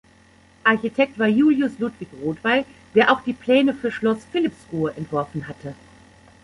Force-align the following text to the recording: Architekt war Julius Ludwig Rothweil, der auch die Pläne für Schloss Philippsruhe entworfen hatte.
Architekt 0.63 1.19
war 1.19 1.27
Julius 1.27 1.77
Ludwig 1.77 2.07
Rothweil, 2.23 2.65
der 2.95 3.11
auch 3.11 3.21
die 3.21 3.33
Pläne 3.33 3.75
für 3.75 3.91
Schloss 3.91 4.17
Philippsruhe 4.31 4.91
entworfen 4.97 5.47
hatte. 5.47 5.75